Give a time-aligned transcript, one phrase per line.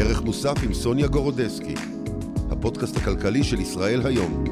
[0.00, 1.74] ערך מוסף עם סוניה גורודסקי,
[2.50, 4.44] הפודקאסט הכלכלי של ישראל היום.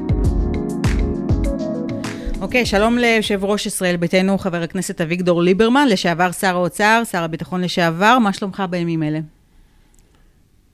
[2.40, 7.22] אוקיי, okay, שלום ליושב ראש ישראל ביתנו, חבר הכנסת אביגדור ליברמן, לשעבר שר האוצר, שר
[7.22, 9.18] הביטחון לשעבר, מה שלומך בימים אלה?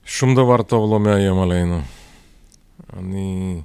[0.05, 1.81] שום דבר טוב לא מאיים עלינו.
[2.97, 3.61] אני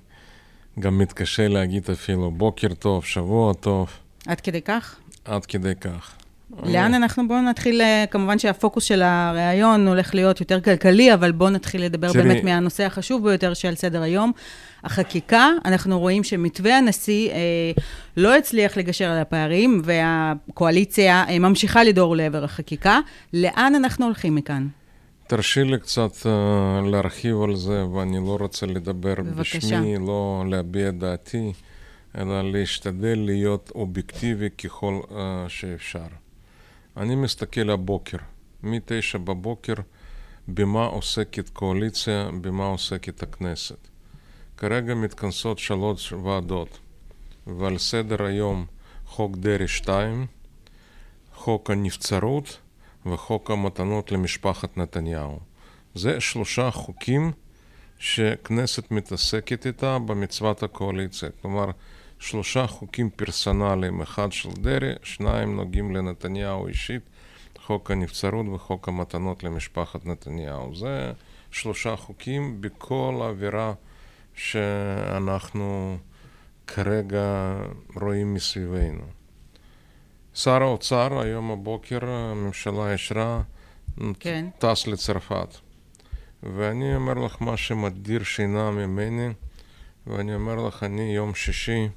[0.80, 3.90] גם מתקשה להגיד אפילו בוקר טוב, שבוע טוב.
[4.26, 4.96] עד כדי כך?
[5.24, 6.19] עד כדי כך.
[6.62, 7.28] לאן אנחנו?
[7.28, 12.12] בואו נתחיל, אה, כמובן שהפוקוס של הריאיון הולך להיות יותר כלכלי, אבל בואו נתחיל לדבר
[12.12, 12.24] תראי.
[12.24, 14.32] באמת מהנושא החשוב ביותר שעל סדר היום.
[14.84, 17.36] החקיקה, אנחנו רואים שמתווה הנשיא אה,
[18.16, 23.00] לא הצליח לגשר על הפערים, והקואליציה אה, ממשיכה לדור לעבר החקיקה.
[23.34, 24.66] לאן אנחנו הולכים מכאן?
[25.26, 29.58] תרשי לי קצת uh, להרחיב על זה, ואני לא רוצה לדבר בבקשה.
[29.58, 31.52] בשמי, לא להביע דעתי,
[32.18, 35.14] אלא להשתדל להיות אובייקטיבי ככל uh,
[35.48, 36.06] שאפשר.
[36.96, 38.16] אני מסתכל הבוקר,
[38.62, 39.74] מ-9 בבוקר,
[40.48, 43.88] במה עוסקת קואליציה, במה עוסקת הכנסת.
[44.56, 46.78] כרגע מתכנסות שלוש ועדות,
[47.46, 48.66] ועל סדר היום
[49.06, 50.26] חוק דרעי 2,
[51.34, 52.58] חוק הנבצרות
[53.06, 55.40] וחוק המתנות למשפחת נתניהו.
[55.94, 57.32] זה שלושה חוקים
[57.98, 61.28] שכנסת מתעסקת איתה במצוות הקואליציה.
[61.42, 61.70] כלומר,
[62.20, 67.02] שלושה חוקים פרסונליים, אחד של דרעי, שניים נוגעים לנתניהו אישית,
[67.58, 70.74] חוק הנבצרות וחוק המתנות למשפחת נתניהו.
[70.74, 71.12] זה
[71.50, 73.72] שלושה חוקים בכל האווירה
[74.34, 75.98] שאנחנו
[76.66, 77.56] כרגע
[77.96, 79.04] רואים מסביבנו.
[80.34, 83.42] שר האוצר, היום הבוקר הממשלה אישרה,
[84.20, 84.46] כן.
[84.58, 85.56] טס לצרפת.
[86.42, 89.28] ואני אומר לך מה שמדיר שינה ממני,
[90.06, 91.88] ואני אומר לך, אני יום שישי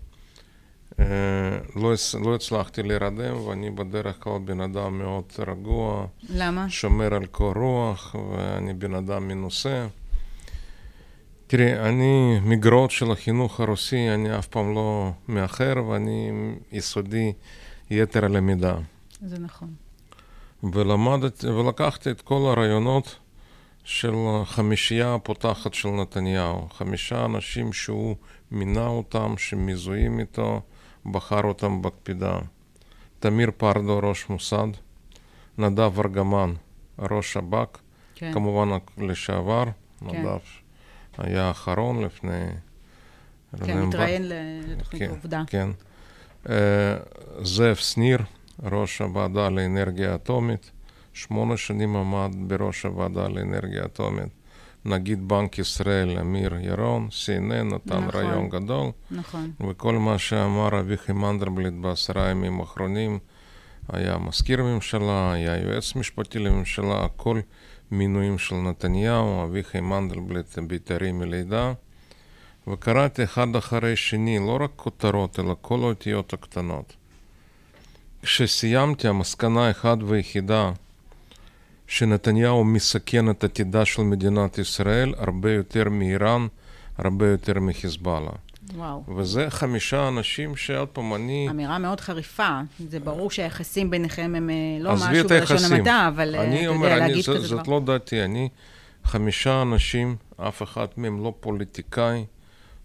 [1.75, 6.05] לא, לא הצלחתי להירדם, ואני בדרך כלל בן אדם מאוד רגוע.
[6.29, 6.69] למה?
[6.69, 9.87] שומר על קור רוח, ואני בן אדם מנוסה.
[11.47, 16.31] תראי, אני מגרות של החינוך הרוסי, אני אף פעם לא מאחר, ואני
[16.71, 17.33] יסודי
[17.89, 18.75] יתר הלמידה.
[19.21, 19.73] זה נכון.
[20.73, 23.15] ולמדתי, ולקחתי את כל הרעיונות
[23.83, 24.13] של
[24.45, 26.67] חמישייה הפותחת של נתניהו.
[26.69, 28.15] חמישה אנשים שהוא
[28.51, 30.61] מינה אותם, שמזוהים איתו,
[31.05, 32.39] בחר אותם בקפידה.
[33.19, 34.67] תמיר פרדו, ראש מוסד,
[35.57, 36.53] נדב ארגמן,
[36.99, 37.77] ראש שב"כ,
[38.15, 38.33] כן.
[38.33, 40.05] כמובן לשעבר, כן.
[40.05, 40.39] נדב
[41.17, 42.45] היה האחרון לפני...
[43.65, 44.31] כן, מתראיין
[44.67, 45.43] לתוכנית כן, עובדה.
[45.47, 45.69] כן.
[46.45, 46.49] Uh,
[47.41, 48.19] זאב שניר,
[48.63, 50.71] ראש הוועדה לאנרגיה אטומית,
[51.13, 54.29] שמונה שנים עמד בראש הוועדה לאנרגיה אטומית.
[54.85, 58.91] נגיד בנק ישראל אמיר ירון, CNN נתן נכון, רעיון גדול.
[59.11, 59.51] נכון.
[59.69, 63.19] וכל מה שאמר אביחי מנדרבליט בעשרה ימים האחרונים,
[63.93, 67.39] היה מזכיר ממשלה, היה יועץ משפטי לממשלה, הכל
[67.91, 71.73] מינויים של נתניהו, אביחי מנדלבליט בית"רי מלידה.
[72.67, 76.93] וקראתי אחד אחרי שני, לא רק כותרות, אלא כל האותיות הקטנות.
[78.21, 80.71] כשסיימתי, המסקנה אחת ויחידה,
[81.87, 86.47] שנתניהו מסכן את עתידה של מדינת ישראל הרבה יותר מאיראן,
[86.97, 88.31] הרבה יותר מחיזבאללה.
[88.75, 89.03] וואו.
[89.17, 91.47] וזה חמישה אנשים שעוד פעם, אני...
[91.49, 92.59] אמירה מאוד חריפה.
[92.89, 96.97] זה ברור שהיחסים ביניכם הם אה, לא משהו בלשון המעטה, אבל אה, אתה אומר, יודע,
[96.97, 97.57] אני, להגיד זה, כזה דבר.
[97.57, 98.49] זאת לא דעתי, אני
[99.03, 102.25] חמישה אנשים, אף אחד מהם לא פוליטיקאי,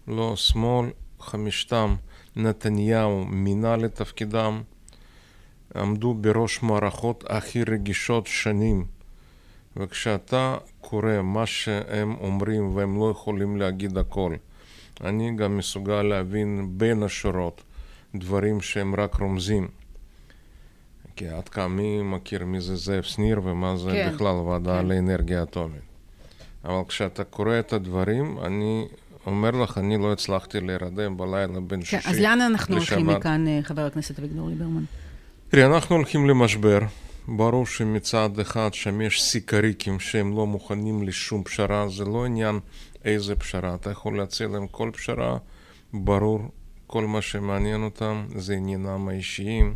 [0.07, 0.89] לא שמאל,
[1.19, 1.95] חמישתם
[2.35, 4.61] נתניהו מינה לתפקידם,
[5.75, 8.85] עמדו בראש מערכות הכי רגישות שנים.
[9.77, 14.35] וכשאתה קורא מה שהם אומרים והם לא יכולים להגיד הכל,
[15.03, 17.61] אני גם מסוגל להבין בין השורות
[18.15, 19.67] דברים שהם רק רומזים.
[21.15, 24.87] כי עד כמה מי מכיר מי זה זאב שניר ומה זה כן, בכלל ועדה כן.
[24.87, 25.81] לאנרגיה אטומית.
[26.65, 28.87] אבל כשאתה קורא את הדברים, אני
[29.25, 32.13] אומר לך, אני לא הצלחתי להירדם בלילה בין כן, שישי לשבת.
[32.13, 34.83] אז לאן אנחנו הולכים מכאן, אה, חבר הכנסת אביגדור ליברמן?
[35.51, 36.79] תראי, אנחנו הולכים למשבר.
[37.27, 42.59] ברור שמצד אחד שם יש סיקריקים שהם לא מוכנים לשום פשרה, זה לא עניין
[43.05, 43.75] איזה פשרה.
[43.75, 45.37] אתה יכול להציע להם כל פשרה,
[45.93, 46.39] ברור,
[46.87, 49.75] כל מה שמעניין אותם זה עניינם האישיים.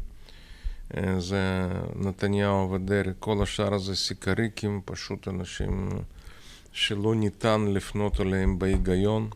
[0.97, 5.89] אה, זה נתניהו ודרעי, כל השאר זה סיקריקים, פשוט אנשים
[6.71, 9.29] שלא ניתן לפנות אליהם בהיגיון.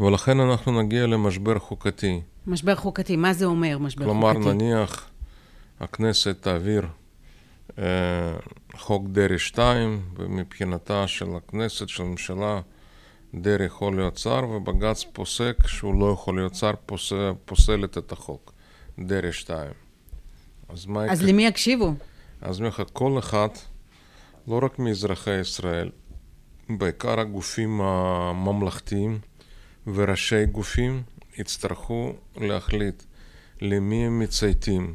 [0.00, 2.20] ולכן אנחנו נגיע למשבר חוקתי.
[2.46, 4.42] משבר חוקתי, מה זה אומר משבר כלומר, חוקתי?
[4.42, 5.10] כלומר, נניח
[5.80, 6.86] הכנסת תעביר
[7.78, 7.84] אה,
[8.76, 12.60] חוק דרעי 2, ומבחינתה של הכנסת, של הממשלה,
[13.34, 18.52] דרעי יכול להיות שר, ובג"ץ פוסק שהוא לא יכול להיות שר, פוסל, פוסלת את החוק,
[18.98, 19.70] דרעי 2.
[20.68, 21.04] אז מה...
[21.10, 21.94] אז למי יקשיבו?
[22.40, 23.48] אז אני כל אחד
[24.48, 25.90] לא רק מאזרחי ישראל,
[26.68, 29.18] בעיקר הגופים הממלכתיים
[29.94, 31.02] וראשי גופים
[31.38, 33.02] יצטרכו להחליט
[33.60, 34.94] למי הם מצייתים,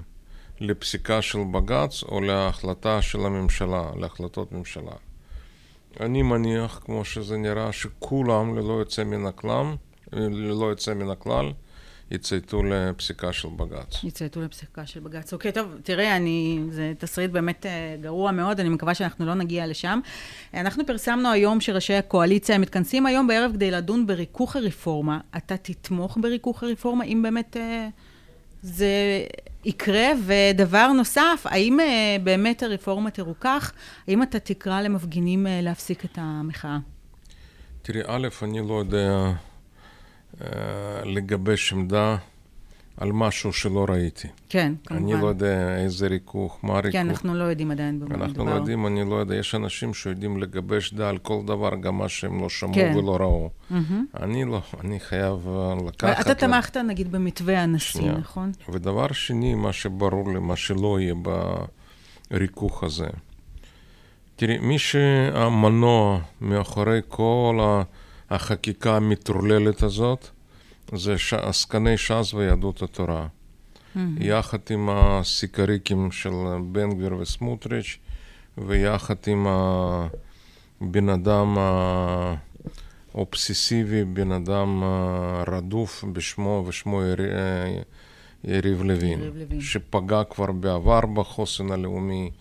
[0.60, 4.92] לפסיקה של בג"ץ או להחלטה של הממשלה, להחלטות ממשלה.
[6.00, 9.66] אני מניח, כמו שזה נראה, שכולם, ללא יוצא מן הכלל,
[10.14, 11.52] ללא יוצא מן הכלל,
[12.12, 14.04] יצייתו לפסיקה של בג"ץ.
[14.04, 15.34] יצייתו לפסיקה של בג"ץ.
[15.34, 19.68] אוקיי, טוב, תראה, אני, זה תסריט באמת אה, גרוע מאוד, אני מקווה שאנחנו לא נגיע
[19.68, 20.00] לשם.
[20.54, 25.20] אנחנו פרסמנו היום שראשי הקואליציה מתכנסים היום בערב כדי לדון בריכוך הרפורמה.
[25.38, 27.88] אתה תתמוך בריכוך הרפורמה, אם באמת אה,
[28.62, 28.88] זה
[29.66, 30.08] יקרה?
[30.26, 33.72] ודבר נוסף, האם אה, באמת הרפורמה תרוכך?
[34.08, 36.78] האם אתה תקרא למפגינים להפסיק את המחאה?
[37.82, 39.32] תראי, א', אני לא יודע...
[40.44, 42.18] אה, לגבש עמדה
[42.98, 44.28] על משהו שלא ראיתי.
[44.50, 45.04] כן, כמובן.
[45.04, 46.92] אני לא יודע איזה ריכוך, מה הריכוך.
[46.92, 48.26] כן, אנחנו לא יודעים עדיין במה מדובר.
[48.26, 49.36] אנחנו לא יודעים, אני לא יודע.
[49.36, 52.94] יש אנשים שיודעים לגבש דעה על כל דבר, גם מה שהם לא שמעו כן.
[52.98, 53.50] ולא ראו.
[53.72, 53.76] Mm-hmm.
[54.20, 56.20] אני לא, אני חייב אה, לקחת...
[56.20, 56.84] אתה תמכת, לה...
[56.84, 58.18] נגיד, במתווה הנשיא, שנייה.
[58.18, 58.52] נכון?
[58.70, 61.14] ודבר שני, מה שברור לי, מה שלא יהיה
[62.32, 63.08] בריכוך הזה.
[64.36, 67.82] תראי, מי שהמנוע מאחורי כל.
[68.34, 70.28] החקיקה המטורללת הזאת
[70.92, 71.34] זה ש...
[71.34, 73.28] עסקני ש"ס ויהדות התורה.
[73.28, 74.00] Mm-hmm.
[74.20, 76.32] יחד עם הסיקריקים של
[76.72, 77.98] בן גביר וסמוטריץ',
[78.58, 79.48] ויחד עם
[80.82, 81.58] הבן אדם
[83.14, 84.84] האובססיבי, בן אדם
[85.48, 87.02] רדוף בשמו, ושמו
[88.44, 92.32] יריב לוין, לוין, שפגע כבר בעבר בחוסן הלאומי.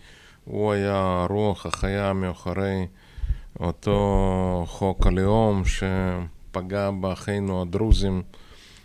[0.45, 2.87] הוא היה הרוח החיה מאחורי
[3.59, 5.63] אותו חוק הלאום
[6.53, 8.21] שפגע באחינו הדרוזים.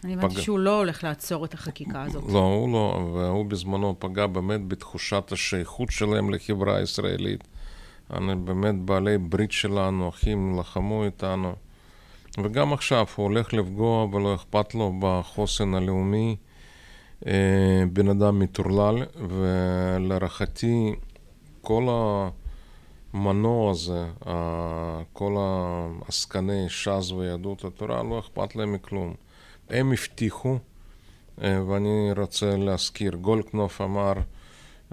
[0.05, 0.41] אני הבנתי פג...
[0.41, 2.25] שהוא לא הולך לעצור את החקיקה הזאת.
[2.33, 7.49] לא, הוא לא, והוא בזמנו פגע באמת בתחושת השייכות שלהם לחברה הישראלית.
[8.11, 11.53] אני באמת בעלי ברית שלנו, אחים לחמו איתנו.
[12.43, 16.37] וגם עכשיו הוא הולך לפגוע ולא אכפת לו בחוסן הלאומי.
[17.27, 20.95] אה, בן אדם מטורלל, ולהערכתי
[21.61, 22.29] כל ה...
[23.13, 24.07] המנוע הזה,
[25.13, 29.15] כל העסקני ש"ס ויהדות התורה, לא אכפת להם מכלום.
[29.71, 30.59] הם הבטיחו,
[31.43, 34.13] אה, ואני רוצה להזכיר, גולדקנופ אמר,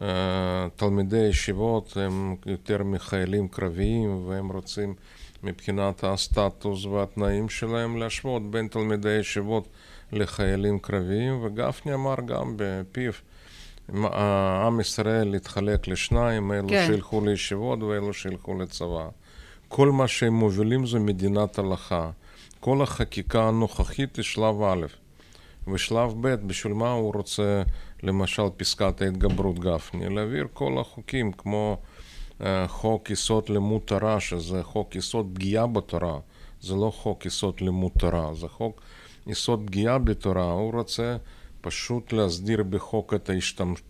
[0.02, 4.96] אה, תלמידי ישיבות הם יותר מחיילים קרביים והם רוצים
[5.44, 9.68] מבחינת הסטטוס והתנאים שלהם להשוות בין תלמידי ישיבות
[10.12, 13.12] לחיילים קרביים, וגפני אמר גם בפיו
[14.66, 16.88] עם ישראל התחלק לשניים, אלו כן.
[16.88, 19.08] שילכו לישיבות ואלו שילכו לצבא.
[19.68, 22.10] כל מה שהם מובילים זה מדינת הלכה.
[22.60, 24.86] כל החקיקה הנוכחית היא שלב א',
[25.68, 27.62] ושלב ב', בשביל מה הוא רוצה,
[28.04, 30.16] למשל, פסקת ההתגברות גפני?
[30.16, 31.78] להעביר כל החוקים, כמו
[32.40, 36.20] uh, חוק יסוד לימוד תורה, שזה חוק יסוד פגיעה בתורה.
[36.62, 38.82] זה לא חוק יסוד לימוד תורה, זה חוק
[39.28, 40.52] יסוד פגיעה בתורה.
[40.52, 41.18] הוא רוצה
[41.66, 43.30] פשוט להסדיר בחוק את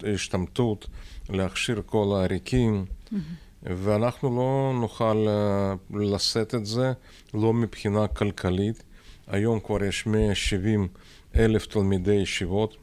[0.04, 0.88] ההשתמטות,
[1.30, 3.16] להכשיר כל העריקים, mm-hmm.
[3.64, 6.94] ואנחנו לא נוכל אה, לשאת את זה,
[7.34, 8.84] לא מבחינה כלכלית.
[9.28, 10.88] היום כבר יש 170
[11.36, 12.78] אלף תלמידי ישיבות.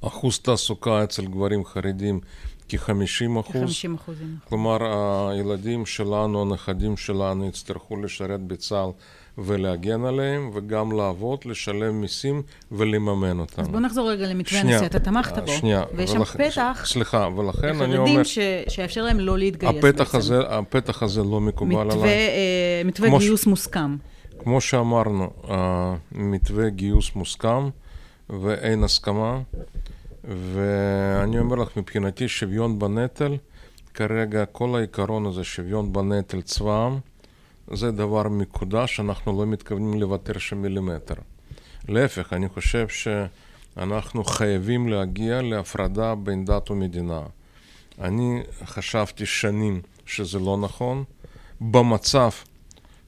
[0.00, 2.20] אחוז תעסוקה אצל גברים חרדים
[2.68, 3.82] כ-50 אחוז.
[3.82, 4.36] כ-50 אחוזים.
[4.48, 4.78] כלומר,
[5.30, 8.90] הילדים שלנו, הנכדים שלנו, יצטרכו לשרת בצה"ל
[9.38, 13.62] ולהגן עליהם, וגם לעבוד, לשלם מיסים ולממן אותם.
[13.62, 15.52] אז בוא נחזור רגע למתווה הנשיא, אתה תמכת בו.
[15.52, 15.82] שנייה.
[15.94, 16.36] ויש שם ולכ...
[16.36, 16.82] פתח...
[16.86, 18.22] סליחה, ולכן אני אומר...
[18.22, 18.38] ש...
[18.68, 20.18] שיאפשר להם לא להתגייס הפתח בעצם.
[20.18, 22.08] הזה, הפתח הזה לא מקובל מתווה, עליי.
[22.08, 23.46] אה, מתווה גיוס ש...
[23.46, 23.96] מוסכם.
[24.38, 25.30] כמו שאמרנו,
[26.12, 27.68] מתווה גיוס מוסכם
[28.30, 29.40] ואין הסכמה.
[30.28, 33.36] ואני אומר לך, מבחינתי שוויון בנטל,
[33.94, 36.98] כרגע כל העיקרון הזה, שוויון בנטל צבא העם,
[37.72, 41.14] זה דבר מקודש, אנחנו לא מתכוונים לוותר שם מילימטר.
[41.88, 47.22] להפך, אני חושב שאנחנו חייבים להגיע להפרדה בין דת ומדינה.
[48.00, 51.04] אני חשבתי שנים שזה לא נכון.
[51.60, 52.30] במצב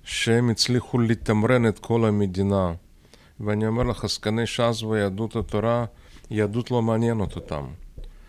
[0.04, 2.72] שהם הצליחו לתמרן את כל המדינה,
[3.40, 5.84] ואני אומר לך, עסקני ש"ס ויהדות התורה,
[6.30, 7.64] יהדות לא מעניינת אותם.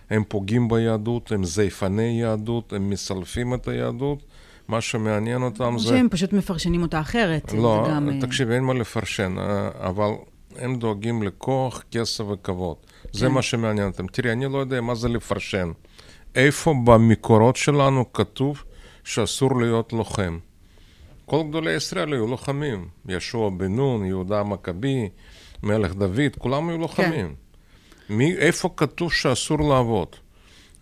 [0.10, 4.24] הם פוגעים ביהדות, הם זייפני יהדות, הם מסלפים את היהדות,
[4.68, 5.88] מה שמעניין אותם זה...
[5.88, 7.54] שהם פשוט מפרשנים אותה אחרת.
[7.54, 8.10] לא, גם...
[8.10, 10.10] אה, תקשיב, אין מה לפרשן, אה, אבל
[10.56, 12.76] הם דואגים לכוח, כסף וכבוד.
[13.12, 13.32] זה כן.
[13.32, 14.08] מה שמעניין אותם.
[14.08, 15.72] תראי, אני לא יודע מה זה לפרשן.
[16.36, 18.64] איפה במקורות שלנו כתוב
[19.04, 20.38] שאסור להיות לוחם?
[21.26, 22.88] כל גדולי ישראל היו לוחמים.
[23.08, 25.10] ישוע בן נון, יהודה המכבי,
[25.64, 27.28] מלך דוד, כולם היו לוחמים.
[27.28, 28.14] כן.
[28.16, 30.08] מי, איפה כתוב שאסור לעבוד?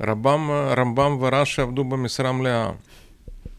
[0.08, 2.72] רמב"ם, רמב"ם ורש"י עבדו במשרה מלאה.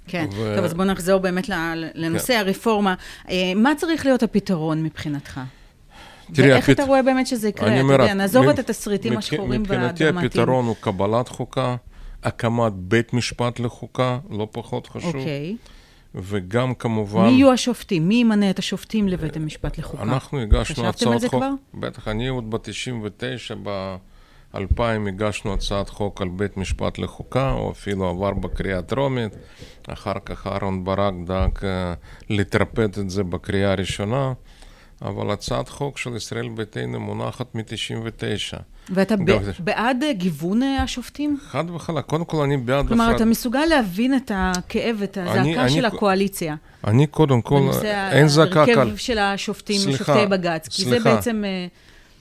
[0.07, 0.53] כן, ו...
[0.57, 1.51] טוב, אז בואו נחזור באמת
[1.95, 2.39] לנושא כן.
[2.39, 2.95] הרפורמה.
[3.31, 5.41] אה, מה צריך להיות הפתרון מבחינתך?
[6.33, 6.81] תראי, ואיך הפת...
[6.81, 7.69] אתה רואה באמת שזה יקרה?
[7.69, 8.51] אתה יודע, נעזוב מ...
[8.51, 9.19] את התסריטים מ...
[9.19, 10.15] השחורים והדרמטיים.
[10.15, 11.77] מבחינתי הפתרון הוא קבלת חוקה,
[12.23, 15.15] הקמת בית משפט לחוקה, לא פחות חשוב.
[15.17, 15.57] אוקיי.
[16.15, 17.27] וגם כמובן...
[17.27, 18.09] מי יהיו השופטים?
[18.09, 20.03] מי ימנה את השופטים לבית המשפט לחוקה?
[20.03, 20.97] אנחנו הגשנו הצעות חוק...
[20.97, 21.51] חשבתם על זה כבר?
[21.75, 23.69] בטח, אני עוד ב-99,
[24.55, 29.33] ב-2000 הגשנו הצעת חוק על בית משפט לחוקה, או אפילו עבר בקריאה טרומית.
[29.89, 31.95] אחר כך אהרן ברק דאג אה,
[32.31, 34.33] לטרפד את זה בקריאה ראשונה.
[35.03, 38.59] אבל הצעת חוק של ישראל ביתנו מונחת מ-99.
[38.91, 39.39] ואתה גם...
[39.59, 41.39] בעד גיוון אה, השופטים?
[41.43, 42.05] חד וחלק.
[42.05, 42.89] קודם כל, אני בעד...
[42.89, 43.15] כלומר, אחד...
[43.15, 46.57] אתה מסוגל להבין את הכאב, את הזעקה אני, של אני, הקואליציה.
[46.87, 47.71] אני קודם כל,
[48.13, 48.75] אין זעקה קל.
[48.75, 50.69] בנושא ההרכב של השופטים, סליחה, שופטי בג"ץ.
[50.69, 50.99] כי סליחה.
[50.99, 51.45] זה בעצם...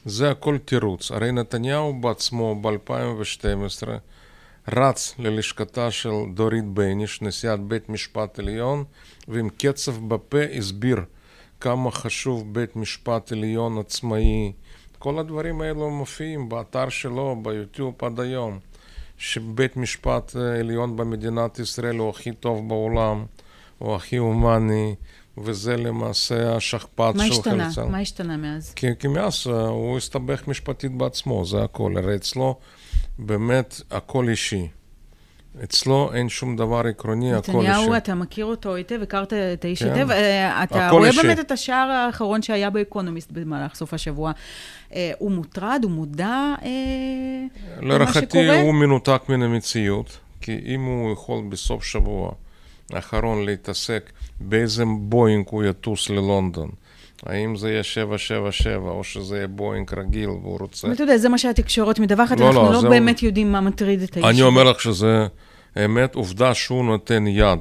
[0.06, 1.12] אה, זה הכל תירוץ.
[1.12, 3.88] הרי נתניהו בעצמו ב-2012
[4.74, 8.84] רץ ללשכתה של דורית בייניש, נשיאת בית משפט עליון,
[9.28, 11.02] ועם קצב בפה הסביר
[11.60, 14.52] כמה חשוב בית משפט עליון עצמאי.
[15.00, 18.60] כל הדברים האלו מופיעים באתר שלו, ביוטיוב עד היום.
[19.18, 23.26] שבית משפט עליון במדינת ישראל הוא הכי טוב בעולם,
[23.78, 24.96] הוא הכי הומני,
[25.38, 27.58] וזה למעשה השכפ"ץ של חלצן.
[27.58, 27.86] מה השתנה?
[27.90, 28.74] מה השתנה מאז?
[28.74, 31.94] כי, כי מאז אה, הוא הסתבך משפטית בעצמו, זה הכל.
[31.98, 32.56] הרי אצלו
[33.20, 34.68] באמת הכל אישי.
[35.64, 37.58] אצלו אין שום דבר עקרוני, הכל אישי.
[37.58, 39.94] נתניהו, אתה מכיר אותו היטב, הכרת את האיש כן.
[39.94, 40.12] היטב.
[40.12, 41.22] אה, אתה רואה אישי.
[41.22, 44.32] באמת את השער האחרון שהיה באקונומיסט במהלך סוף השבוע.
[44.94, 46.54] אה, הוא מוטרד, הוא מודע
[47.82, 47.98] למה שקורה?
[47.98, 52.32] להערכתי הוא מנותק מן המציאות, כי אם הוא יכול בסוף שבוע
[52.92, 56.70] האחרון להתעסק באיזה בואינג הוא יטוס ללונדון,
[57.26, 60.92] האם זה יהיה 777 או שזה יהיה בואינג רגיל והוא רוצה...
[60.92, 63.28] אתה יודע, זה מה שהתקשורת מדווחת, לא, אנחנו לא, לא באמת הוא...
[63.28, 64.26] יודעים מה מטריד את האיש.
[64.26, 65.28] אני אומר לך שזה
[65.86, 67.60] אמת, עובדה שהוא נותן יד.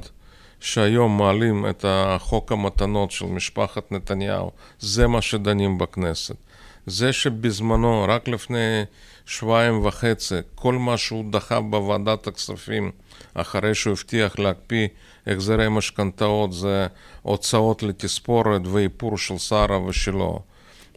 [0.59, 1.85] שהיום מעלים את
[2.17, 6.35] חוק המתנות של משפחת נתניהו, זה מה שדנים בכנסת.
[6.85, 8.83] זה שבזמנו, רק לפני
[9.25, 12.91] שבועיים וחצי, כל מה שהוא דחה בוועדת הכספים,
[13.33, 14.87] אחרי שהוא הבטיח להקפיא
[15.27, 16.87] החזרי משכנתאות, זה
[17.21, 20.39] הוצאות לתספורת ואיפור של שרה ושלו.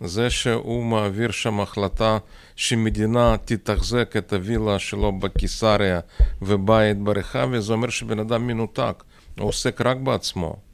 [0.01, 2.19] זה שהוא מעביר שם החלטה
[2.57, 6.01] שמדינה תתחזק את הווילה שלו בקיסריה
[6.43, 9.03] ובית ברחביה, זה אומר שבן אדם מנותק,
[9.39, 10.68] הוא עוסק רק בעצמו.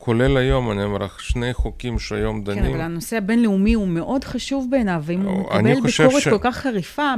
[0.00, 2.62] כולל היום, אני אומר לך, שני חוקים שהיום דנים.
[2.62, 6.28] כן, אבל הנושא הבינלאומי הוא מאוד חשוב בעיניו, ואם הוא מקבל ביקורת ש...
[6.28, 7.14] כל כך חריפה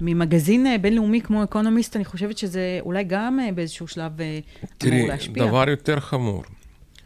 [0.00, 4.38] ממגזין אה, בינלאומי כמו אקונומיסט, אני חושבת שזה אולי גם אה, באיזשהו שלב אה,
[4.78, 5.34] תראי, אמור להשפיע.
[5.34, 6.44] תראי, דבר יותר חמור,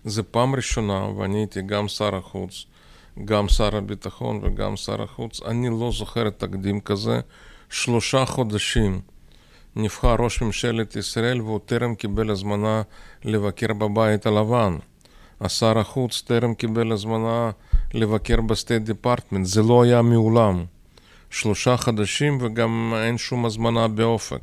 [0.04, 2.64] זה פעם ראשונה, ואני הייתי גם שר החוץ,
[3.24, 7.20] גם שר הביטחון וגם שר החוץ, אני לא זוכר תקדים כזה,
[7.70, 9.00] שלושה חודשים.
[9.80, 12.82] נבחר ראש ממשלת ישראל והוא טרם קיבל הזמנה
[13.24, 14.76] לבקר בבית הלבן.
[15.40, 17.50] השר החוץ טרם קיבל הזמנה
[17.94, 20.64] לבקר ב State Department, זה לא היה מעולם.
[21.30, 24.40] שלושה חודשים וגם אין שום הזמנה באופק.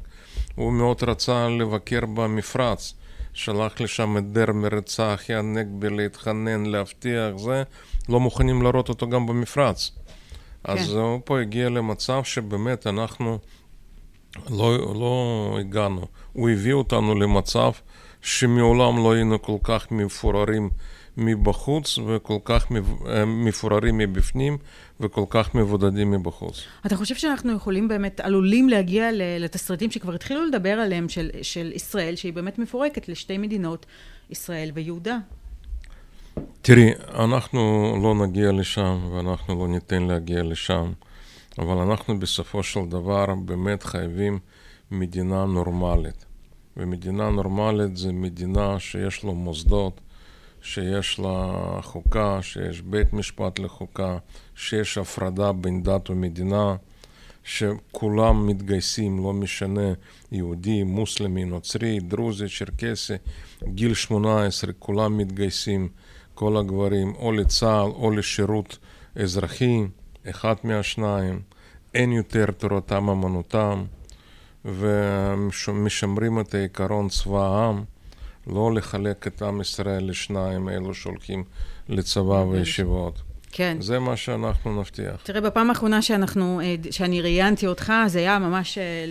[0.55, 2.93] הוא מאוד רצה לבקר במפרץ.
[3.33, 7.63] שלח לשם את דרמר, צחי הנגבי, להתחנן, להבטיח, זה,
[8.09, 9.91] לא מוכנים לראות אותו גם במפרץ.
[10.63, 10.71] כן.
[10.71, 13.39] אז הוא פה הגיע למצב שבאמת אנחנו
[14.49, 16.07] לא, לא הגענו.
[16.33, 17.71] הוא הביא אותנו למצב
[18.21, 20.69] שמעולם לא היינו כל כך מפוררים
[21.17, 22.67] מבחוץ וכל כך
[23.07, 24.57] אה, מפוררים מבפנים
[24.99, 26.63] וכל כך מבודדים מבחוץ.
[26.85, 32.15] אתה חושב שאנחנו יכולים באמת, עלולים להגיע לתסריטים שכבר התחילו לדבר עליהם של, של ישראל,
[32.15, 33.85] שהיא באמת מפורקת לשתי מדינות,
[34.29, 35.17] ישראל ויהודה?
[36.61, 40.91] תראי, אנחנו לא נגיע לשם ואנחנו לא ניתן להגיע לשם.
[41.59, 44.39] אבל אנחנו בסופו של דבר באמת חייבים
[44.91, 46.25] מדינה נורמלית.
[46.77, 50.01] ומדינה נורמלית זה מדינה שיש לה מוסדות,
[50.61, 54.17] שיש לה חוקה, שיש בית משפט לחוקה,
[54.55, 56.75] שיש הפרדה בין דת ומדינה,
[57.43, 59.93] שכולם מתגייסים, לא משנה,
[60.31, 63.13] יהודי, מוסלמי, נוצרי, דרוזי, צ'רקסי,
[63.63, 65.89] גיל 18, כולם מתגייסים,
[66.33, 68.77] כל הגברים, או לצה"ל או לשירות
[69.15, 69.85] אזרחי.
[70.29, 71.41] אחד מהשניים,
[71.93, 73.83] אין יותר תורתם אמנותם,
[74.65, 77.83] ומשמרים את העיקרון צבא העם,
[78.47, 81.43] לא לחלק את עם ישראל לשניים, אלו שהולכים
[81.89, 83.21] לצבא וישיבות.
[83.57, 83.77] כן.
[83.79, 85.15] זה מה שאנחנו נבטיח.
[85.23, 89.05] תראה, בפעם האחרונה שאנחנו, אה, שאני ראיינתי אותך, זה היה ממש אה,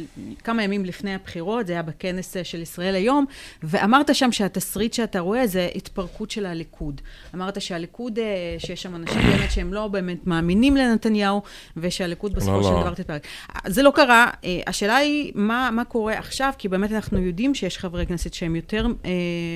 [0.44, 3.24] כמה ימים לפני הבחירות, זה היה בכנס של ישראל היום,
[3.62, 7.00] ואמרת שם שהתסריט שאתה רואה זה התפרקות של הליכוד.
[7.34, 8.18] אמרת שהליכוד,
[8.58, 11.42] שיש שם אנשים באמת שהם לא באמת מאמינים לנתניהו,
[11.76, 12.80] ושהליכוד בסופו לא, של לא.
[12.80, 13.26] דבר תתפרק.
[13.66, 14.30] זה לא קרה.
[14.66, 16.52] השאלה היא, מה, מה קורה עכשיו?
[16.58, 19.10] כי באמת אנחנו יודעים שיש חברי כנסת שהם יותר אה,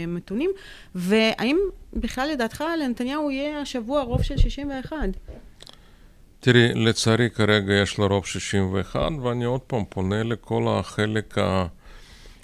[0.07, 0.50] מתונים,
[0.95, 1.59] והאם
[1.92, 4.97] בכלל לדעתך לנתניהו יהיה השבוע רוב של 61?
[6.40, 11.35] תראי, לצערי כרגע יש לו רוב 61, ואני עוד פעם פונה לכל החלק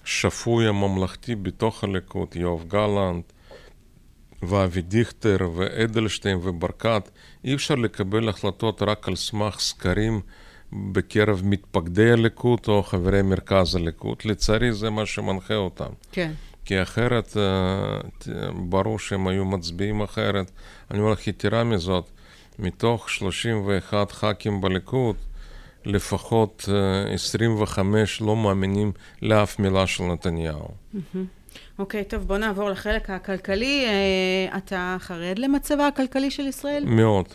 [0.05, 3.33] השפוי הממלכתי בתוך הליכוד, יואב גלנט,
[4.43, 7.11] ואבי דיכטר, ואדלשטיין, וברקת.
[7.45, 10.21] אי אפשר לקבל החלטות רק על סמך סקרים
[10.73, 14.17] בקרב מתפקדי הליכוד או חברי מרכז הליכוד.
[14.25, 15.91] לצערי זה מה שמנחה אותם.
[16.13, 16.33] כן.
[16.65, 18.01] כי אחרת אה,
[18.55, 20.51] ברור שהם היו מצביעים אחרת.
[20.91, 22.11] אני אומר לך, יתרה מזאת,
[22.59, 25.17] מתוך 31 ח"כים בליכוד,
[25.85, 26.69] לפחות
[27.15, 28.93] 25 אה, לא מאמינים
[29.23, 30.69] לאף מילה של נתניהו.
[31.79, 33.85] אוקיי, okay, טוב, בוא נעבור לחלק הכלכלי.
[33.87, 36.85] אה, אתה חרד למצבה הכלכלי של ישראל?
[36.87, 37.27] מאוד.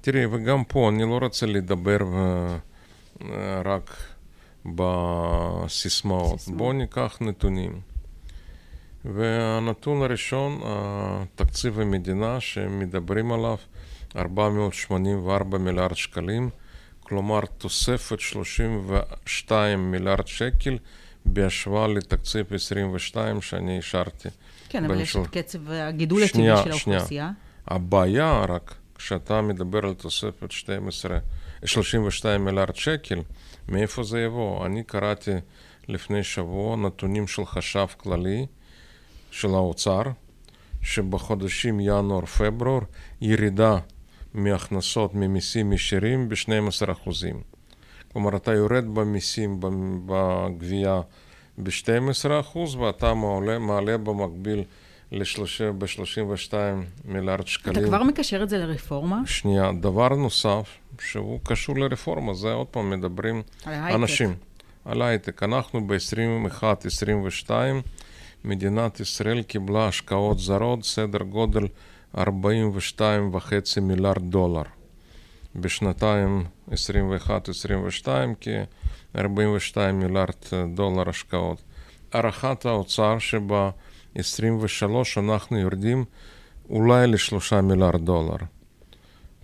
[0.00, 1.98] תראי, וגם פה אני לא רוצה לדבר
[3.64, 3.96] רק
[4.64, 6.40] בסיסמאות.
[6.48, 7.87] בואו ניקח נתונים.
[9.04, 10.60] והנתון הראשון,
[11.34, 13.56] תקציב המדינה שמדברים עליו,
[14.16, 16.50] 484 מיליארד שקלים,
[17.00, 20.78] כלומר תוספת 32 מיליארד שקל
[21.24, 24.28] בהשוואה לתקציב 22 שאני אישרתי.
[24.68, 27.06] כן, אבל יש את קצב הגידול הטבעי של האוכלוסייה.
[27.06, 27.30] שנייה.
[27.66, 31.18] הבעיה רק, כשאתה מדבר על תוספת 12,
[31.64, 33.22] 32 מיליארד שקל,
[33.68, 34.66] מאיפה זה יבוא?
[34.66, 35.30] אני קראתי
[35.88, 38.46] לפני שבוע נתונים של חשב כללי,
[39.30, 40.02] של האוצר,
[40.82, 42.80] שבחודשים ינואר-פברואר
[43.20, 43.78] ירידה
[44.34, 47.10] מהכנסות ממיסים ישירים ב-12%.
[48.12, 49.60] כלומר, אתה יורד במיסים,
[50.06, 51.00] בגבייה
[51.58, 54.64] ב-12% ואתה מעלה, מעלה במקביל
[55.12, 56.54] ב-32
[57.04, 57.76] מיליארד שקלים.
[57.78, 59.22] אתה כבר מקשר את זה לרפורמה?
[59.26, 59.70] שנייה.
[59.80, 60.68] דבר נוסף,
[61.00, 64.34] שהוא קשור לרפורמה, זה עוד פעם מדברים על אנשים.
[64.84, 65.42] על הייטק.
[65.42, 67.50] אנחנו ב-21-22
[68.44, 71.66] מדינת ישראל קיבלה השקעות זרות סדר גודל
[72.16, 72.20] 42.5
[73.82, 74.62] מיליארד דולר.
[75.56, 76.74] בשנתיים 21-22
[78.40, 80.34] כ-42 מיליארד
[80.74, 81.62] דולר השקעות.
[82.12, 84.84] הערכת האוצר שב-23
[85.18, 86.04] אנחנו יורדים
[86.70, 88.36] אולי לשלושה מיליארד דולר.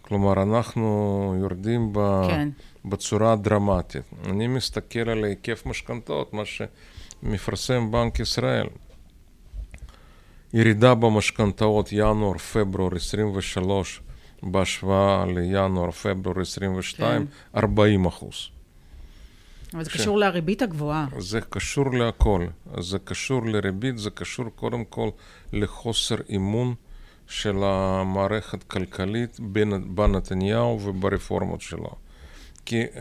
[0.02, 1.98] כלומר, אנחנו יורדים ב...
[2.28, 2.48] כן.
[2.85, 4.02] בצורה דרמטית.
[4.24, 8.66] אני מסתכל על היקף משכנתאות, מה שמפרסם בנק ישראל.
[10.54, 14.00] ירידה במשכנתאות ינואר-פברואר 23
[14.42, 17.58] בהשוואה לינואר-פברואר 22, כן.
[17.58, 18.48] 40 אחוז.
[19.74, 19.94] אבל זה ש...
[19.94, 21.06] קשור לריבית הגבוהה.
[21.18, 22.46] זה קשור להכל.
[22.80, 25.08] זה קשור לריבית, זה קשור קודם כל
[25.52, 26.74] לחוסר אמון
[27.26, 29.40] של המערכת הכלכלית
[29.94, 31.90] בנתניהו וברפורמות שלו.
[32.64, 32.98] כי uh,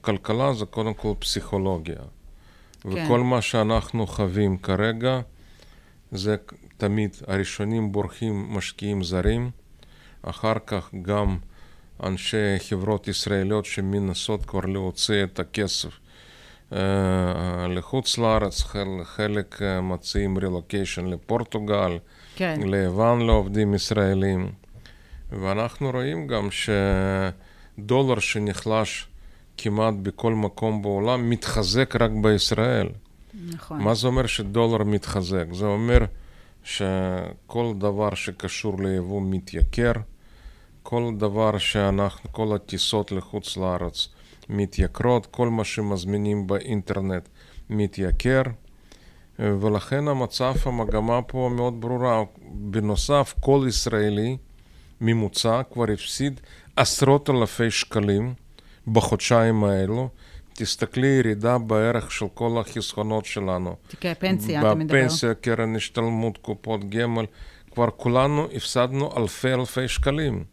[0.00, 1.96] כלכלה זה קודם כל פסיכולוגיה.
[2.80, 2.88] כן.
[2.88, 5.20] וכל מה שאנחנו חווים כרגע,
[6.12, 6.36] זה
[6.82, 9.50] תמיד הראשונים בורחים משקיעים זרים,
[10.22, 11.36] אחר כך גם
[12.02, 15.90] אנשי חברות ישראליות שמנסות כבר להוציא את הכסף
[16.70, 16.74] uh,
[17.68, 18.62] לחוץ לארץ,
[19.04, 21.98] חלק uh, מציעים רילוקיישן לפורטוגל,
[22.36, 22.60] כן.
[22.64, 24.50] ליוון לעובדים ישראלים,
[25.32, 26.48] ואנחנו רואים גם
[27.78, 29.08] שדולר שנחלש
[29.58, 32.88] כמעט בכל מקום בעולם מתחזק רק בישראל.
[33.46, 33.82] נכון.
[33.82, 35.44] מה זה אומר שדולר מתחזק?
[35.52, 36.04] זה אומר
[36.64, 39.92] שכל דבר שקשור ליבוא מתייקר,
[40.82, 44.08] כל דבר שאנחנו, כל הטיסות לחוץ לארץ
[44.48, 47.28] מתייקרות, כל מה שמזמינים באינטרנט
[47.70, 48.42] מתייקר,
[49.38, 52.22] ולכן המצב, המגמה פה מאוד ברורה.
[52.52, 54.36] בנוסף, כל ישראלי
[55.00, 56.40] ממוצע כבר הפסיד
[56.76, 58.34] עשרות אלפי שקלים
[58.86, 60.08] בחודשיים האלו,
[60.62, 63.76] תסתכלי ירידה בערך של כל החסכונות שלנו.
[63.88, 64.98] תיקי הפנסיה, אתה מדבר.
[64.98, 67.24] בפנסיה, קרן השתלמות, קופות גמל,
[67.70, 70.44] כבר כולנו הפסדנו אלפי אלפי שקלים.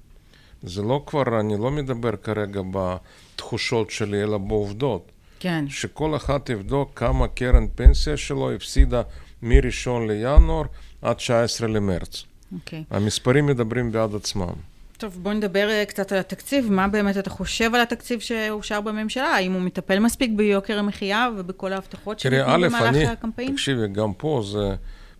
[0.64, 5.12] זה לא כבר, אני לא מדבר כרגע בתחושות שלי, אלא בעובדות.
[5.40, 5.66] כן.
[5.70, 9.02] שכל אחד יבדוק כמה קרן פנסיה שלו הפסידה
[9.42, 10.66] מ-1 לינואר
[11.02, 12.24] עד 19 למרץ.
[12.54, 12.84] אוקיי.
[12.92, 14.54] המספרים מדברים בעד עצמם.
[15.00, 16.72] טוב, בוא נדבר אה, קצת על התקציב.
[16.72, 19.28] מה באמת אתה חושב על התקציב שאושר בממשלה?
[19.28, 23.52] האם הוא מטפל מספיק ביוקר המחיה ובכל ההבטחות שניתנו במהלך אני, הקמפיין?
[23.52, 24.76] תקשיבי, גם פה זה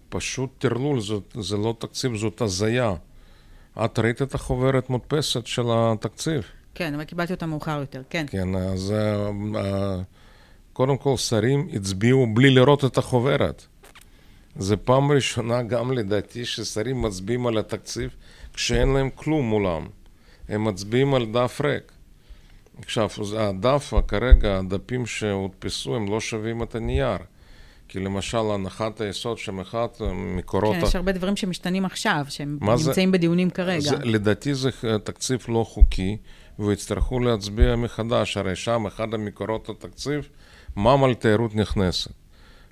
[0.10, 2.94] פשוט טרלול, זה, זה לא תקציב, זאת הזיה.
[3.86, 6.44] את ראית את החוברת מודפסת של התקציב?
[6.76, 8.26] כן, אבל קיבלתי אותה מאוחר יותר, כן.
[8.30, 8.94] כן, אז
[9.54, 9.58] uh,
[10.74, 13.66] קודם כל שרים הצביעו בלי לראות את החוברת.
[14.56, 18.10] זה פעם ראשונה גם לדעתי ששרים מצביעים על התקציב
[18.54, 19.88] כשאין להם כלום מולם.
[20.50, 21.92] הם מצביעים על דף ריק.
[22.82, 27.18] עכשיו, הדף, כרגע, הדפים שהודפסו, הם לא שווים את הנייר.
[27.88, 30.76] כי למשל, הנחת היסוד שם אחד מקורות...
[30.76, 33.18] כן, יש הרבה דברים שמשתנים עכשיו, שהם נמצאים זה?
[33.18, 33.80] בדיונים כרגע.
[33.80, 34.70] זה, לדעתי זה
[35.04, 36.18] תקציב לא חוקי,
[36.60, 38.38] ויצטרכו להצביע מחדש.
[38.38, 40.30] הרי שם אחד המקורות התקציב,
[40.76, 42.12] מע"מ על תיירות נכנסת.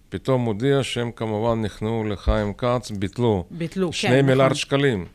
[0.09, 3.45] פתאום הודיע שהם כמובן נכנעו לחיים כץ, ביטלו.
[3.51, 4.25] ביטלו, כן, שני נכון.
[4.25, 5.05] מיליארד שקלים.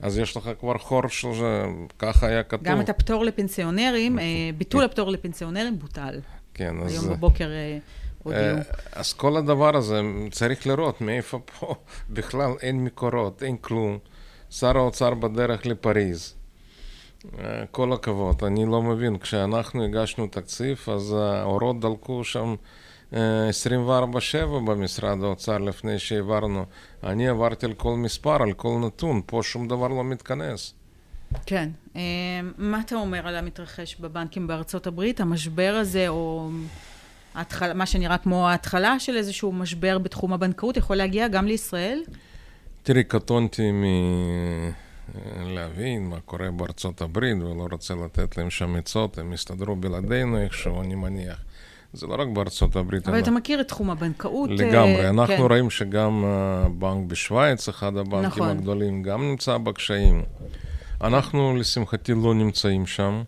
[0.00, 1.64] אז יש לך כבר חור של זה,
[1.98, 2.64] ככה היה כתוב.
[2.64, 4.24] גם את הפטור לפנסיונרים, אה,
[4.58, 4.84] ביטול כן.
[4.84, 6.20] הפטור לפנסיונרים בוטל.
[6.54, 6.92] כן, אז...
[6.92, 7.78] היום בבוקר אה,
[8.22, 8.56] הודיעו.
[8.56, 11.74] אה, אז כל הדבר הזה, צריך לראות מאיפה פה
[12.10, 13.98] בכלל אין מקורות, אין כלום.
[14.50, 16.34] שר האוצר בדרך לפריז.
[17.70, 22.54] כל הכבוד, אני לא מבין, כשאנחנו הגשנו תקציב, אז האורות דלקו שם
[23.12, 23.16] 24/7
[24.66, 26.64] במשרד האוצר לפני שהעברנו.
[27.04, 30.74] אני עברתי על כל מספר, על כל נתון, פה שום דבר לא מתכנס.
[31.46, 31.68] כן.
[32.58, 35.20] מה אתה אומר על המתרחש בבנקים בארצות הברית?
[35.20, 36.50] המשבר הזה, או
[37.34, 42.02] התחל, מה שנראה כמו ההתחלה של איזשהו משבר בתחום הבנקאות, יכול להגיע גם לישראל?
[42.82, 43.70] תראי, קטונתי
[45.36, 50.80] מלהבין מה קורה בארצות הברית, ולא רוצה לתת להם שם עצות, הם יסתדרו בלעדינו איכשהו,
[50.82, 51.38] אני מניח.
[51.92, 53.08] זה לא רק בארצות הברית.
[53.08, 54.50] אבל אתה מכיר את תחום הבנקאות.
[54.50, 55.04] לגמרי.
[55.04, 55.42] אה, אנחנו כן.
[55.42, 58.48] רואים שגם הבנק אה, בשוויץ, אחד הבנקים נכון.
[58.48, 60.22] הגדולים, גם נמצא בקשיים.
[61.00, 63.22] אנחנו, לשמחתי, לא נמצאים שם.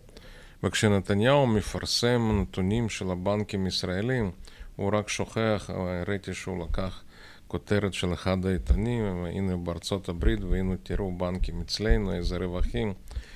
[0.63, 4.31] וכשנתניהו מפרסם נתונים של הבנקים הישראלים,
[4.77, 5.71] הוא רק שוכח,
[6.07, 7.03] ראיתי שהוא לקח
[7.47, 12.93] כותרת של אחד העיתונים, הנה בארצות הברית, והנה תראו בנקים אצלנו, איזה רווחים.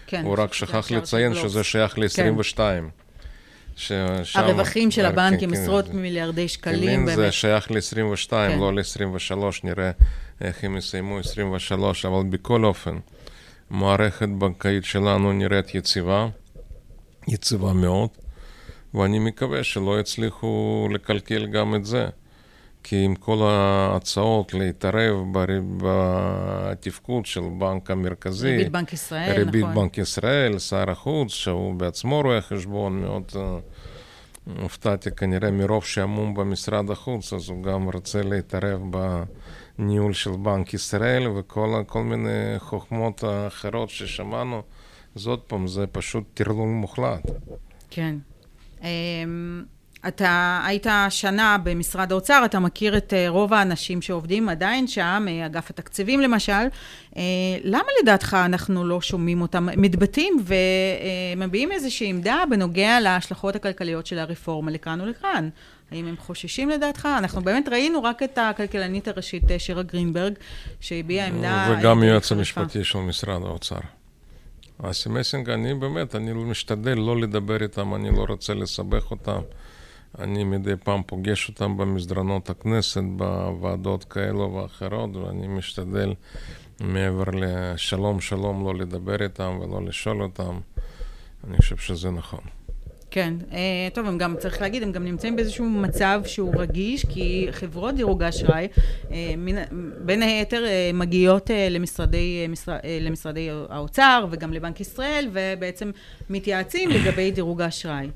[0.06, 2.56] כן, הוא רק שכח לציין שזה שייך ל-22.
[2.56, 2.84] כן.
[3.76, 4.40] ששם...
[4.40, 7.00] הרווחים של הבנקים, כן, עשרות כן, מיליארדי שקלים.
[7.00, 7.16] כן, באמת.
[7.16, 8.58] זה שייך ל-22, כן.
[8.58, 9.34] לא ל-23,
[9.64, 9.90] נראה
[10.40, 12.98] איך הם יסיימו 23, אבל בכל אופן,
[13.70, 16.28] מערכת בנקאית שלנו נראית יציבה,
[17.28, 18.08] יציבה מאוד,
[18.94, 22.06] ואני מקווה שלא יצליחו לקלקל גם את זה.
[22.84, 25.16] כי עם כל ההצעות להתערב
[25.76, 29.54] בתפקוד של בנק המרכזי, ריבית בנק ישראל, ריבית נכון.
[29.54, 33.36] ריבית בנק ישראל, שר החוץ, שהוא בעצמו רואה חשבון, מאוד uh,
[34.62, 38.80] הופתעתי כנראה מרוב שעמום במשרד החוץ, אז הוא גם רוצה להתערב
[39.78, 44.62] בניהול של בנק ישראל וכל מיני חוכמות אחרות ששמענו.
[45.16, 47.30] אז עוד פעם, זה פשוט טרלול מוחלט.
[47.90, 48.16] כן.
[50.08, 55.46] אתה היית שנה במשרד האוצר, אתה מכיר את אה, רוב האנשים שעובדים עדיין שם, אה,
[55.46, 56.52] אגף התקציבים למשל.
[57.16, 57.22] אה,
[57.64, 60.44] למה לדעתך אנחנו לא שומעים אותם מתבטאים
[61.36, 65.48] ומביעים איזושהי עמדה בנוגע להשלכות הכלכליות של הרפורמה לכאן ולכאן?
[65.90, 67.08] האם הם חוששים לדעתך?
[67.18, 70.34] אנחנו באמת ראינו רק את הכלכלנית הראשית שירה גרינברג,
[70.80, 71.74] שהביעה עמדה...
[71.78, 73.78] וגם היועץ המשפטי של משרד האוצר.
[74.82, 79.40] אסי מסינג, אני באמת, אני משתדל לא לדבר איתם, אני לא רוצה לסבך אותם.
[80.18, 86.14] אני מדי פעם פוגש אותם במסדרונות הכנסת, בוועדות כאלו ואחרות, ואני משתדל
[86.80, 90.58] מעבר לשלום שלום לא לדבר איתם ולא לשאול אותם.
[91.48, 92.40] אני חושב שזה נכון.
[93.10, 97.48] כן, אה, טוב, הם גם, צריך להגיד, הם גם נמצאים באיזשהו מצב שהוא רגיש, כי
[97.50, 98.68] חברות דירוג האשראי,
[99.10, 99.34] אה,
[100.04, 102.46] בין היתר אה, מגיעות למשרדי,
[103.00, 105.90] למשרדי האוצר וגם לבנק ישראל, ובעצם
[106.30, 108.08] מתייעצים לגבי דירוג האשראי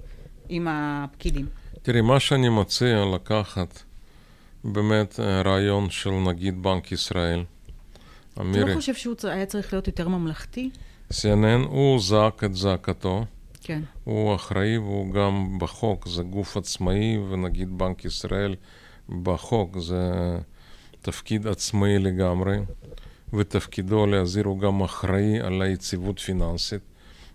[0.48, 1.46] עם הפקידים.
[1.88, 3.82] תראי, מה שאני מציע לקחת
[4.64, 7.44] באמת אה, רעיון של נגיד בנק ישראל.
[8.34, 10.70] אתה אמירי, לא חושב שהוא היה צריך להיות יותר ממלכתי?
[11.12, 13.24] CNN, הוא זעק את זעקתו.
[13.60, 13.80] כן.
[14.04, 18.54] הוא אחראי והוא גם בחוק, זה גוף עצמאי, ונגיד בנק ישראל
[19.22, 20.12] בחוק זה
[21.02, 22.58] תפקיד עצמאי לגמרי,
[23.32, 26.82] ותפקידו להזהיר הוא גם אחראי על היציבות פיננסית.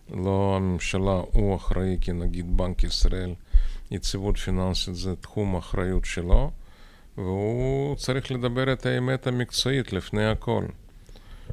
[0.09, 3.33] לא הממשלה, הוא אחראי כנגיד בנק ישראל
[3.91, 6.51] יציבות פיננסית זה תחום אחריות שלו,
[7.17, 10.65] והוא צריך לדבר את האמת המקצועית לפני הכל.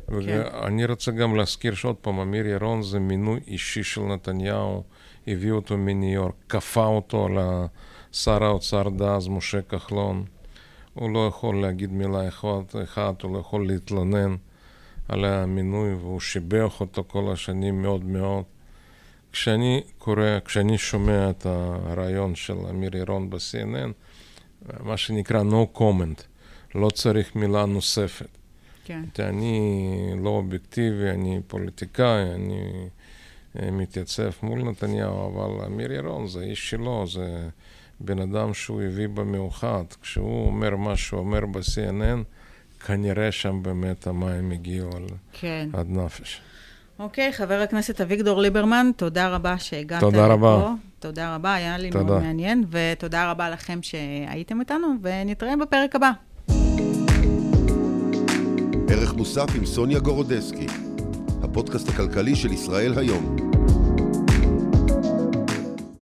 [0.06, 0.14] כן.
[0.16, 4.82] ואני רוצה גם להזכיר שעוד פעם, אמיר ירון זה מינוי אישי של נתניהו,
[5.26, 10.24] הביא אותו מניו יורק, כפה אותו לשר האוצר דאז, משה כחלון.
[10.94, 14.36] הוא לא יכול להגיד מילה אחת, אחת, הוא לא יכול להתלונן
[15.08, 18.44] על המינוי, והוא שיבח אותו כל השנים מאוד מאוד.
[19.32, 23.92] כשאני קורא, כשאני שומע את הרעיון של אמיר ירון ב-CNN,
[24.80, 26.22] מה שנקרא no comment,
[26.74, 28.28] לא צריך מילה נוספת.
[28.84, 29.02] כן.
[29.18, 32.88] אני לא אובייקטיבי, אני פוליטיקאי, אני
[33.58, 37.48] אה, מתייצב מול נתניהו, אבל אמיר ירון זה איש שלו, זה
[38.00, 39.84] בן אדם שהוא הביא במיוחד.
[40.02, 42.24] כשהוא אומר מה שהוא אומר ב-CNN,
[42.86, 44.90] כנראה שם באמת המים הגיעו
[45.32, 45.68] כן.
[45.72, 46.40] עד נפש.
[47.00, 50.32] אוקיי, חבר הכנסת אביגדור ליברמן, תודה רבה שהגעת תודה לפה.
[50.32, 50.72] רבה.
[50.98, 52.04] תודה רבה, היה לי תודה.
[52.04, 56.10] מאוד מעניין, ותודה רבה לכם שהייתם איתנו, ונתראה בפרק הבא.
[58.88, 60.66] ערך מוסף עם סוניה גורודסקי,
[61.42, 63.49] הפודקאסט הכלכלי של ישראל היום.